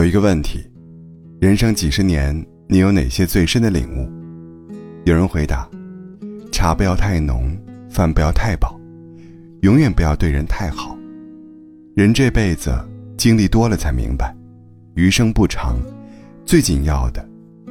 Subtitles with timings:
[0.00, 0.64] 有一个问题：
[1.42, 2.34] 人生几十年，
[2.70, 4.10] 你有哪些最深的领悟？
[5.04, 5.68] 有人回答：
[6.50, 7.54] 茶不要太浓，
[7.90, 8.80] 饭不要太饱，
[9.60, 10.96] 永远不要对人太好。
[11.94, 12.74] 人这辈子
[13.18, 14.34] 经历多了才明白，
[14.94, 15.76] 余生不长，
[16.46, 17.22] 最紧要的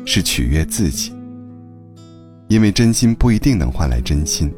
[0.06, 1.12] 是取悦自己。
[2.48, 4.54] 因为真心不一定能换来真心，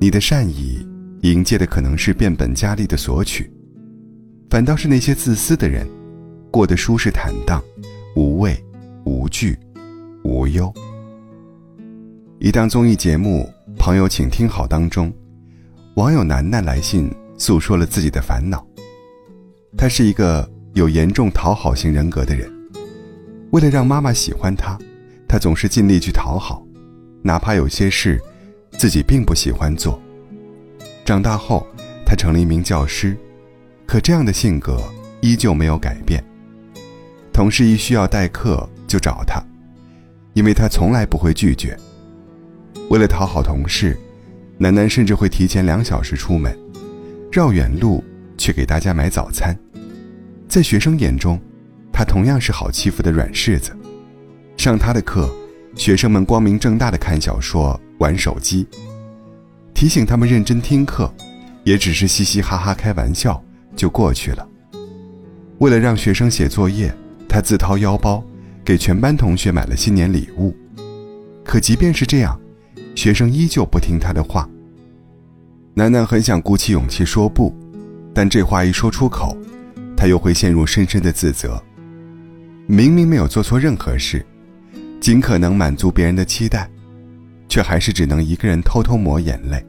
[0.00, 0.84] 你的善意
[1.22, 3.48] 迎接的可能是变本加厉的索取，
[4.50, 5.86] 反倒是那些自私的人，
[6.50, 7.62] 过得舒适坦荡，
[8.14, 8.56] 无畏、
[9.04, 9.58] 无惧、
[10.24, 10.72] 无忧。
[12.38, 13.48] 一档综艺节目
[13.78, 15.12] 《朋友，请听好》当中，
[15.94, 18.66] 网友楠楠来信诉说了自己的烦恼。
[19.76, 22.50] 他是一个有严重讨好型人格的人，
[23.50, 24.78] 为了让妈妈喜欢他，
[25.28, 26.64] 他总是尽力去讨好。
[27.22, 28.20] 哪怕有些事，
[28.78, 30.00] 自己并不喜欢做。
[31.04, 31.66] 长大后，
[32.04, 33.16] 他成了一名教师，
[33.84, 34.80] 可这样的性格
[35.20, 36.24] 依旧没有改变。
[37.36, 39.44] 同事一需要代课就找他，
[40.32, 41.78] 因为他从来不会拒绝。
[42.88, 43.94] 为了讨好同事，
[44.56, 46.58] 楠楠甚至会提前两小时出门，
[47.30, 48.02] 绕远路
[48.38, 49.54] 去给大家买早餐。
[50.48, 51.38] 在学生眼中，
[51.92, 53.76] 他同样是好欺负的软柿子。
[54.56, 55.30] 上他的课。
[55.76, 58.66] 学生们光明正大的看小说、玩手机，
[59.74, 61.12] 提醒他们认真听课，
[61.64, 63.44] 也只是嘻嘻哈哈开玩笑
[63.76, 64.48] 就过去了。
[65.58, 66.90] 为了让学生写作业，
[67.36, 68.24] 他自掏腰包
[68.64, 70.56] 给全班同学买了新年礼物。
[71.44, 72.40] 可即便是这样，
[72.94, 74.48] 学生依旧不听他的话。
[75.74, 77.54] 楠楠很想鼓起勇气说不，
[78.14, 79.36] 但这话一说出口，
[79.94, 81.62] 他又会陷入深深的自责。
[82.66, 84.24] 明明没有做错任何事。
[84.98, 86.70] 尽可能满足别人的期待，
[87.50, 89.62] 却还是只能一个人偷偷抹眼泪。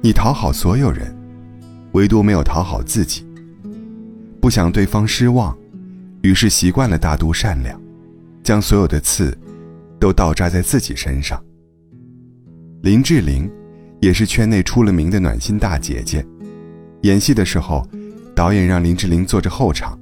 [0.00, 1.14] 你讨好所有人，
[1.92, 3.26] 唯独没有讨好自己。
[4.40, 5.54] 不想对方失望，
[6.24, 7.78] 于是习惯了大度善良，
[8.42, 9.36] 将所有的刺
[10.00, 11.38] 都倒扎在自己身上。
[12.80, 13.48] 林志玲
[14.00, 16.24] 也是圈内出了名的暖心大姐姐，
[17.02, 17.86] 演戏的时候，
[18.34, 19.98] 导演让林志玲坐着后场，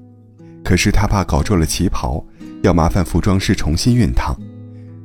[0.62, 2.24] 可是她怕搞皱了旗袍。
[2.62, 4.32] 要麻烦服装师重新熨烫，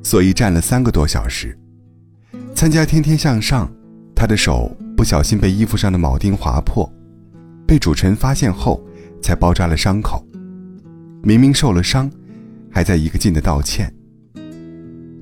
[0.03, 1.57] 所以站了三个多小时。
[2.53, 3.67] 参加《天天向上》，
[4.15, 6.87] 她的手不小心被衣服上的铆钉划破，
[7.65, 8.79] 被主持人发现后
[9.23, 10.23] 才包扎了伤口。
[11.23, 12.09] 明明受了伤，
[12.71, 13.93] 还在一个劲的道歉。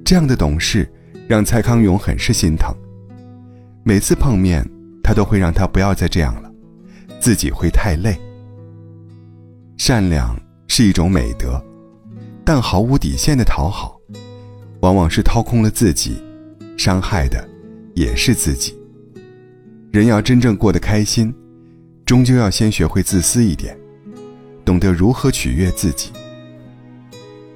[0.04, 0.88] 这样的懂事
[1.28, 2.74] 让蔡康永很是心疼。
[3.84, 4.64] 每次碰面，
[5.04, 6.52] 他都会让他不要再这样了，
[7.20, 8.16] 自己会太累。
[9.78, 10.36] 善良
[10.68, 11.64] 是一种美德。
[12.48, 14.00] 但毫无底线的讨好，
[14.82, 16.22] 往往是掏空了自己，
[16.78, 17.44] 伤害的
[17.96, 18.78] 也是自己。
[19.92, 21.34] 人要真正过得开心，
[22.06, 23.76] 终究要先学会自私一点，
[24.66, 26.12] 懂得如何取悦自己。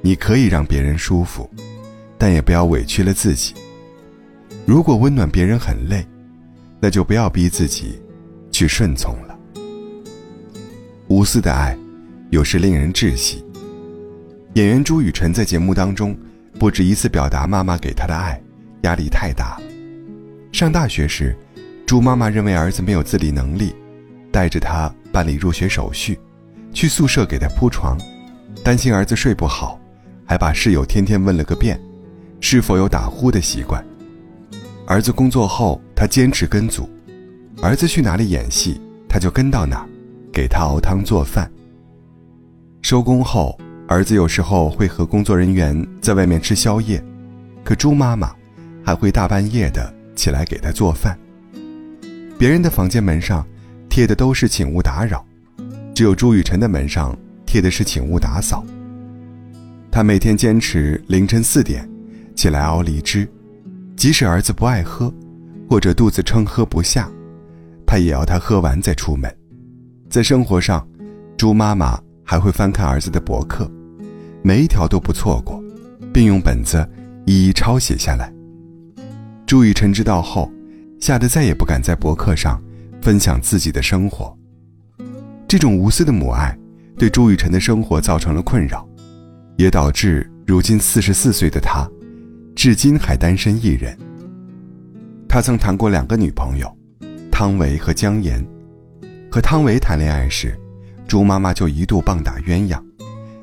[0.02, 1.50] 你可以让别人舒服，
[2.18, 3.54] 但也不要委屈了自己。
[4.66, 6.06] 如果温暖别人很累，
[6.80, 8.00] 那就不要逼自己
[8.52, 9.38] 去顺从了。
[11.08, 11.78] 无私的爱，
[12.30, 13.44] 有时令人窒息。
[14.54, 16.18] 演员朱雨辰在节目当中
[16.58, 18.42] 不止一次表达妈妈给他的爱，
[18.84, 19.60] 压力太大。
[20.52, 21.36] 上大学时，
[21.86, 23.76] 朱妈妈认为儿子没有自理能力，
[24.32, 26.18] 带着他办理入学手续，
[26.74, 27.98] 去宿舍给他铺床，
[28.64, 29.80] 担心儿子睡不好，
[30.26, 31.80] 还把室友天天问了个遍，
[32.40, 33.84] 是否有打呼的习惯。
[34.86, 36.90] 儿子工作后，他坚持跟组，
[37.62, 39.90] 儿子去哪里演戏，他就跟到哪儿，
[40.32, 41.52] 给他熬汤做饭。
[42.82, 43.60] 收工后。
[43.90, 47.04] 儿子有时候会和工作人员在外面吃宵夜，
[47.64, 48.32] 可朱妈妈
[48.86, 51.18] 还会大半夜的起来给他做饭。
[52.38, 53.44] 别人的房间门上
[53.90, 55.26] 贴的都是“请勿打扰”，
[56.00, 57.14] 只有朱雨辰的门上
[57.46, 58.66] 贴的是“请勿打扫”。
[59.92, 61.86] 他每天坚持凌晨四点
[62.36, 63.28] 起来熬梨汁，
[63.98, 65.14] 即使儿子不爱喝，
[65.70, 67.12] 或者肚子撑喝不下，
[67.86, 69.30] 他也要他喝完再出门。
[70.10, 70.88] 在生活上，
[71.36, 73.70] 朱妈妈还会翻看儿子的博客。
[74.42, 75.62] 每一条都不错过，
[76.14, 76.90] 并用本子
[77.26, 78.34] 一一抄写下来。
[79.46, 80.50] 朱雨辰知道后，
[80.98, 82.58] 吓得再也不敢在博客上
[83.02, 84.34] 分享自己的生活。
[85.50, 86.56] 这种无私的母爱，
[86.96, 88.88] 对朱雨辰的生活造成了困扰，
[89.58, 91.90] 也导致如今四十四岁的他，
[92.56, 93.98] 至今还单身一人。
[95.28, 96.72] 他曾谈过两个女朋友，
[97.32, 98.46] 汤唯和姜妍。
[99.32, 100.56] 和汤唯谈恋爱时，
[101.08, 102.80] 朱妈妈就一度棒打鸳鸯。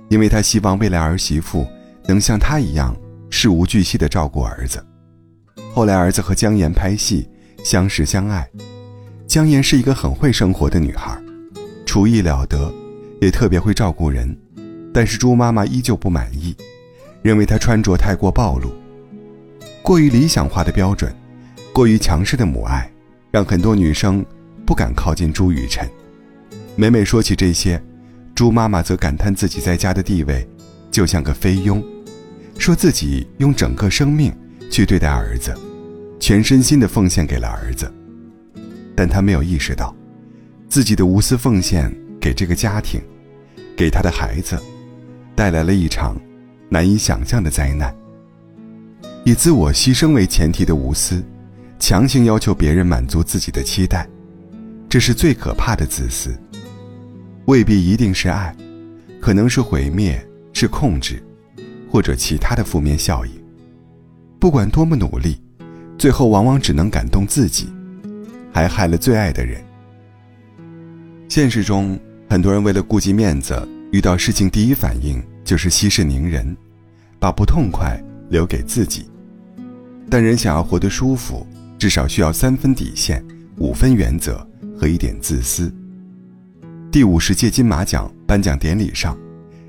[0.09, 1.67] 因为她希望未来儿媳妇
[2.07, 2.97] 能像她一样
[3.31, 4.81] 事无巨细地照顾儿子。
[5.75, 7.29] 后来儿子和姜妍拍戏，
[7.65, 8.49] 相识相爱。
[9.27, 11.21] 姜妍是一个很会生活的女孩，
[11.97, 12.71] 厨艺了得，
[13.23, 14.37] 也特别会照顾人。
[14.93, 16.55] 但是朱妈妈依旧不满意，
[17.23, 18.71] 认为她穿着太过暴露，
[19.81, 21.11] 过于理想化的标准，
[21.73, 22.93] 过于强势的母爱，
[23.31, 24.23] 让很多女生
[24.67, 25.89] 不敢靠近朱雨辰。
[26.75, 27.83] 每每说起这些，
[28.35, 30.47] 朱妈妈则感叹自己在家的地位，
[30.91, 31.83] 就像个菲佣，
[32.59, 34.31] 说自己用整个生命
[34.71, 35.55] 去对待儿子，
[36.21, 37.91] 全身心的奉献给了儿子。
[38.95, 39.96] 但她没有意识到，
[40.69, 43.01] 自己的无私奉献给这个家庭，
[43.77, 44.59] 给他的孩子。
[45.35, 46.17] 带来了一场
[46.71, 47.95] 难以想象的灾难。
[49.23, 51.23] 以自我牺牲为前提的无私，
[51.79, 54.09] 强行要求别人满足自己的期待，
[54.89, 56.35] 这是最可怕的自私。
[57.45, 58.57] 未必一定是爱，
[59.21, 61.23] 可能是毁灭，是控制，
[61.91, 63.33] 或者其他的负面效应。
[64.41, 65.39] 不管多么努力，
[65.99, 67.69] 最后往往只能感动自己，
[68.55, 69.63] 还害了最爱的人。
[71.37, 72.01] 现实中，
[72.31, 73.55] 很多人为了顾及面子。
[73.93, 76.57] 遇到事情，第一反应就是息事宁人，
[77.21, 79.05] 把不痛快留给自己。
[80.09, 81.47] 但人想要活得舒服，
[81.79, 83.23] 至少需要三分底线、
[83.59, 84.39] 五分原则
[84.81, 85.71] 和一点自私。
[86.91, 89.15] 第五十届金马奖颁奖典礼上，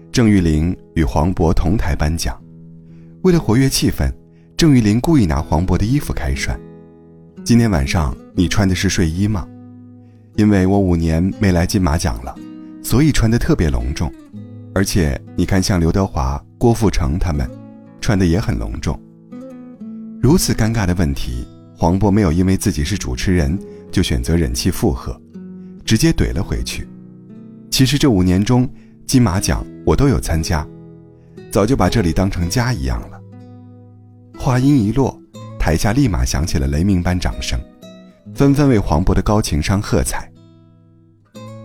[0.10, 2.42] 郑裕玲与黄渤同台颁奖。
[3.24, 4.10] 为了活跃气氛，
[4.56, 6.58] 郑裕玲故意拿黄渤的衣服开涮。
[7.44, 9.46] 今天晚上你穿的是睡衣吗？
[10.38, 12.34] 因为我五年没来金马奖了。
[12.82, 14.10] 所以穿得特别隆重，
[14.74, 17.46] 而且你看，像刘德华、郭富城他们，
[18.00, 18.98] 穿的也很隆重。
[20.22, 21.46] 如此尴尬的问题，
[21.76, 23.60] 黄渤没有因为自己是主持人
[23.92, 25.20] 就选择忍气附和，
[25.84, 26.88] 直接怼了回去。
[27.70, 28.70] 其实这五年中，
[29.06, 30.66] 金马奖我都有参加，
[31.52, 33.20] 早就把这里当成家一样了。
[34.40, 35.22] 话音一落，
[35.60, 37.60] 台下立马响起了雷鸣般掌声，
[38.38, 40.32] 纷纷为黄渤的高情商喝彩。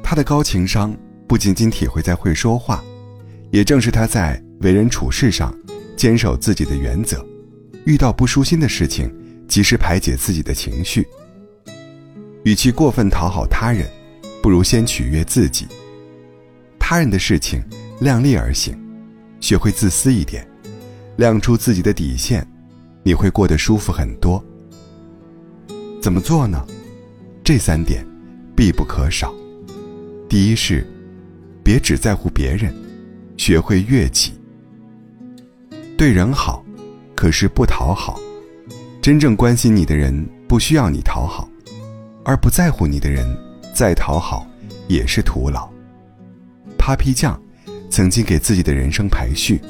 [0.02, 0.92] 他的高情商。
[1.24, 2.84] 不仅仅体会在会说话，
[3.50, 5.50] 也正是他在为人处事上
[5.96, 7.24] 坚守自己的原则，
[7.86, 9.10] 遇到不舒心的事情
[9.48, 11.08] 及时排解自己的情绪。
[12.44, 13.88] 与其过分讨好他人，
[14.42, 15.66] 不如先取悦自己。
[16.78, 17.64] 他人的事情
[18.00, 18.78] 量力而行，
[19.40, 20.46] 学会自私一点，
[21.16, 22.46] 亮出自己的底线，
[23.02, 24.44] 你会过得舒服很多。
[26.02, 26.66] 怎么做呢？
[27.43, 28.04] 这三点
[28.54, 29.32] 必不可少。
[30.28, 30.87] 第一是。
[31.64, 32.75] 别只在乎别人，
[33.37, 34.32] 学会悦己。
[35.96, 36.64] 对人好，
[37.14, 38.19] 可是不讨好。
[39.00, 41.49] 真正关心你的人不需要你讨好，
[42.25, 43.25] 而不在乎你的人
[43.72, 44.44] 再讨好
[44.88, 45.70] 也是徒劳。
[46.76, 47.40] Papi 酱
[47.88, 49.60] 曾经给自己的人生排序：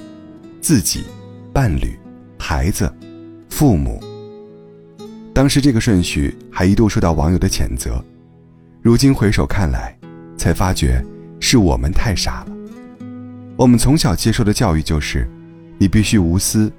[0.62, 1.04] 自己、
[1.52, 1.94] 伴侣、
[2.38, 2.90] 孩子、
[3.50, 4.02] 父母。
[5.34, 8.04] 当时这个顺序还一度受到网友的谴责，
[8.82, 9.96] 如今回首看来，
[10.36, 11.04] 才发觉。
[11.44, 12.52] 是我们太傻了。
[13.56, 15.28] 我们从小接受的教育就是，
[15.76, 16.72] 你必须无私，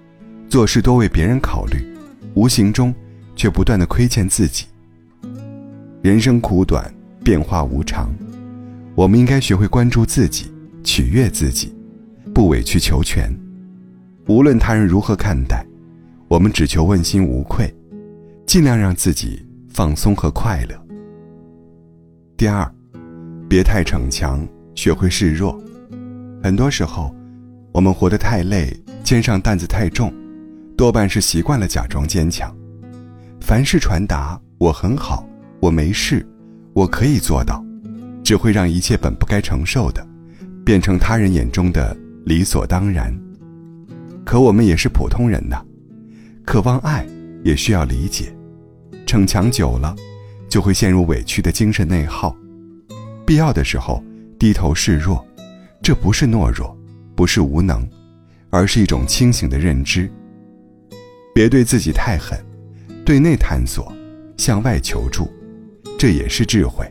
[0.47, 1.85] 做事多为别人考虑，
[2.33, 2.95] 无形中
[3.35, 4.67] 却不断的亏欠自己。
[6.01, 6.89] 人生苦短，
[7.25, 8.09] 变化无常，
[8.95, 10.49] 我们应该学会关注自己，
[10.81, 11.75] 取悦自己，
[12.33, 13.29] 不委曲求全。
[14.27, 15.65] 无论他人如何看待，
[16.29, 17.71] 我们只求问心无愧，
[18.45, 20.75] 尽量让自己放松和快乐。
[22.37, 22.69] 第二。
[23.49, 25.61] 别太逞强，学会示弱。
[26.41, 27.13] 很多时候，
[27.71, 30.11] 我们活得太累，肩上担子太重，
[30.75, 32.51] 多半是习惯了假装坚强。
[33.39, 35.23] 凡事传达“我很好，
[35.59, 36.25] 我没事，
[36.73, 37.63] 我可以做到”，
[38.25, 40.03] 只会让一切本不该承受的，
[40.65, 41.95] 变成他人眼中的
[42.25, 43.15] 理所当然。
[44.25, 45.63] 可我们也是普通人呐，
[46.43, 47.05] 渴望爱，
[47.43, 48.33] 也需要理解。
[49.05, 49.95] 逞强久了，
[50.49, 52.35] 就会陷入委屈的精神内耗。
[53.25, 54.03] 必要的时候
[54.39, 55.25] 低头示弱，
[55.81, 56.75] 这不是懦弱，
[57.15, 57.87] 不是无能，
[58.49, 60.09] 而是一种清醒的认知。
[61.33, 62.37] 别对自己太狠，
[63.05, 63.91] 对内探索，
[64.37, 65.31] 向外求助，
[65.97, 66.85] 这也是智慧。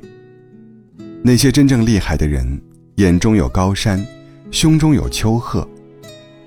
[1.23, 2.61] 那些真正厉害的人，
[2.97, 4.05] 眼中有高山，
[4.51, 5.69] 胸中有丘壑，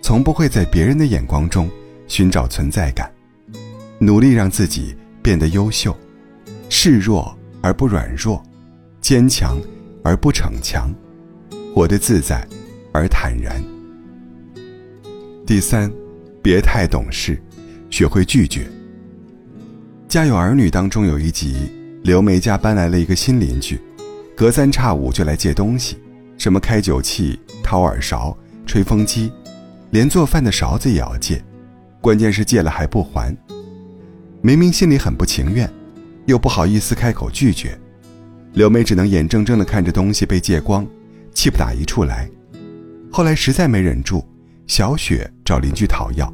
[0.02, 1.70] 从不会在别人的眼光中
[2.08, 3.10] 寻找存在感，
[4.06, 5.98] 努力让自己变得优秀，
[6.70, 8.42] 示弱而不软弱，
[9.02, 9.60] 坚强。
[10.08, 10.94] 而不逞强，
[11.74, 12.48] 活得自在
[12.94, 13.60] 而坦然。
[15.48, 15.92] 第三，
[16.44, 17.42] 别太懂事，
[17.90, 18.62] 学会拒绝。
[20.08, 21.72] 《家有儿女》当中有一集，
[22.04, 23.82] 刘梅家搬来了一个新邻居，
[24.36, 25.98] 隔三差五就来借东西，
[26.38, 29.32] 什么开酒器、掏耳勺、吹风机，
[29.90, 31.44] 连做饭的勺子也要借，
[32.00, 33.36] 关键是借了还不还。
[34.42, 35.72] 明明心里很不情愿，
[36.26, 37.78] 又不好意思开口拒绝。
[38.54, 40.88] 刘梅只能眼睁睁地看着东西被借光，
[41.34, 42.30] 气不打一处来。
[43.12, 44.24] 后来实在没忍住，
[44.68, 46.32] 小雪找邻居讨要，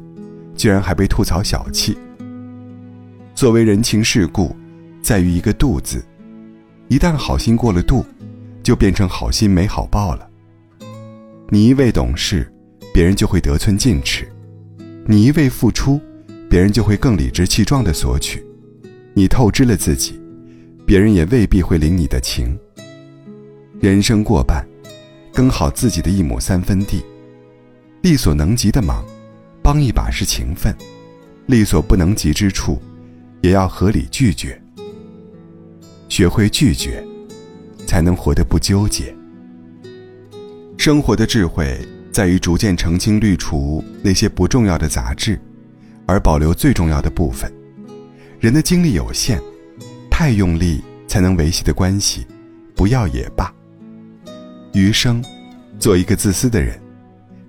[0.54, 1.96] 居然还被吐槽小气。
[3.34, 4.54] 作为人情世故，
[5.02, 6.04] 在于一个“度”字，
[6.88, 8.04] 一旦好心过了度，
[8.62, 10.28] 就变成好心没好报了。
[11.48, 12.52] 你一味懂事，
[12.92, 14.24] 别人就会得寸进尺；
[15.06, 16.00] 你一味付出，
[16.52, 18.44] 别人就会更理直气壮地索取。
[19.14, 20.20] 你透支了自己，
[20.86, 22.54] 别人也未必会领你的情。
[23.80, 24.62] 人生过半。
[25.32, 27.02] 耕好自己的一亩三分地，
[28.02, 29.02] 力所能及的忙，
[29.62, 30.70] 帮一把是情分；
[31.46, 32.78] 力所不能及之处，
[33.40, 34.60] 也要合理拒绝。
[36.10, 37.02] 学会拒绝，
[37.86, 39.16] 才能活得不纠结。
[40.76, 41.80] 生活的智慧
[42.12, 45.40] 在于逐渐澄清、滤除那些不重要的杂质，
[46.06, 47.52] 而保留最重要的部分。
[48.40, 49.40] 人的精力有限，
[50.10, 52.26] 太用力才能维系的关系，
[52.74, 53.52] 不要也罢。
[54.72, 55.22] 余生，
[55.78, 56.80] 做一个自私的人，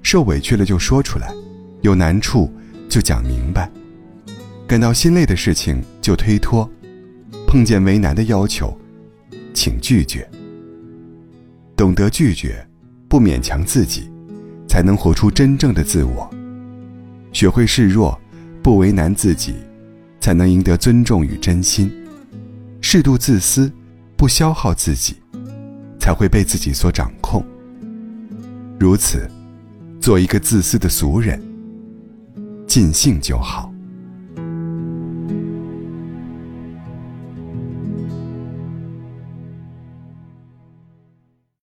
[0.02, 1.34] 受委屈了就说出来，
[1.82, 2.52] 有难处
[2.90, 3.70] 就讲明白，
[4.68, 6.70] 感到心累的事情就推脱，
[7.48, 8.78] 碰见为难的要求，
[9.54, 10.30] 请拒绝。
[11.76, 12.66] 懂得拒绝，
[13.08, 14.12] 不勉强自己，
[14.68, 16.30] 才能活出真正的自我。
[17.32, 18.20] 学会示弱，
[18.64, 19.56] 不为难自己，
[20.20, 21.92] 才能赢得尊重与真心。
[22.82, 23.72] 适度自私，
[24.16, 25.18] 不消耗自己。
[26.04, 27.42] 才会被自己所掌控。
[28.78, 29.26] 如此，
[30.02, 31.42] 做一个自私的俗人，
[32.68, 33.73] 尽兴就好。